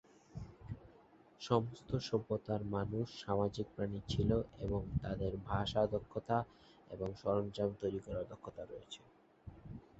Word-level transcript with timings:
সমস্ত 1.41 1.89
সভ্যতায় 2.07 2.65
মানুষ 2.75 3.07
সামাজিক 3.23 3.67
প্রাণী 3.75 3.99
ছিল 4.09 4.29
এবং 4.59 4.81
তাদের 5.01 5.31
ভাষা 5.45 5.81
দক্ষতা 5.87 6.37
এবং 6.91 7.07
সরঞ্জাম 7.21 7.69
তৈরি 7.81 7.99
করার 8.05 8.25
দক্ষতা 8.31 8.63
রয়েছে। 8.65 9.01